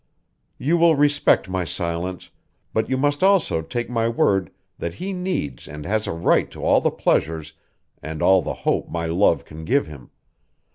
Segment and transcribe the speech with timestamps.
[0.57, 2.31] You will respect my silence,
[2.73, 6.63] but you must also take my word that he needs and has a right to
[6.63, 7.43] all the pleasure
[8.01, 10.09] and all the hope my love can give him.